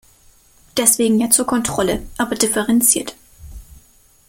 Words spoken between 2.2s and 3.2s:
differenziert.